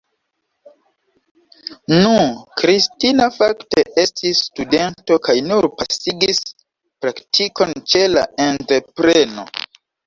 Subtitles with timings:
[1.91, 2.13] Nu,
[2.61, 6.45] Kristina fakte estis studento kaj nur pasigis
[7.07, 9.51] praktikon ĉe la entrepreno.